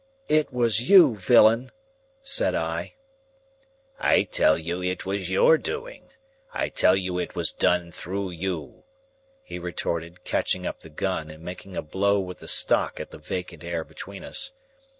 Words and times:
"It 0.29 0.51
was 0.51 0.89
you, 0.89 1.15
villain," 1.15 1.71
said 2.23 2.55
I. 2.55 2.95
"I 3.99 4.23
tell 4.23 4.57
you 4.57 4.81
it 4.81 5.05
was 5.05 5.29
your 5.29 5.59
doing,—I 5.59 6.69
tell 6.69 6.95
you 6.95 7.19
it 7.19 7.35
was 7.35 7.51
done 7.51 7.91
through 7.91 8.31
you," 8.31 8.83
he 9.43 9.59
retorted, 9.59 10.23
catching 10.23 10.65
up 10.65 10.79
the 10.79 10.89
gun, 10.89 11.29
and 11.29 11.43
making 11.43 11.77
a 11.77 11.83
blow 11.83 12.19
with 12.19 12.39
the 12.39 12.47
stock 12.47 12.99
at 12.99 13.11
the 13.11 13.19
vacant 13.19 13.63
air 13.63 13.83
between 13.83 14.23
us. 14.23 14.53